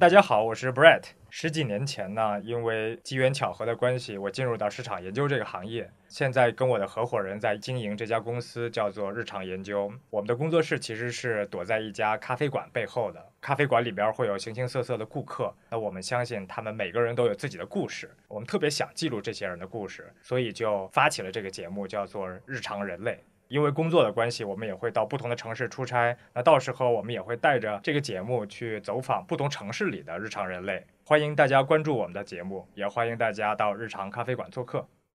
[0.00, 1.02] 大家好，我是 Brett。
[1.28, 5.90] 十几年前呢，因为机缘巧合的关系，我进入到市场研究这个行业。
[6.06, 9.92] 现在跟我的合伙人在经营这家公司，叫做日常研究。
[10.08, 13.20] 我们的工作室其实是躲在一家咖啡馆背后的。
[13.40, 18.08] 咖啡馆里边会有形形色色的顾客，那我们相信他们每个人都有自己的故事。
[18.28, 23.14] 我们特别想记录这些人的故事，所以就发起了这个节目，叫做《日常人类》。
[23.48, 26.16] 因为工作的关系，我们也会到不同的城市出差。
[26.34, 30.84] 那到时候我们也会带着这个节目去走访不同城市里的日常人类。
[31.04, 34.86] 欢迎大家关注我们的节目，也欢迎大家到日常咖啡馆做客。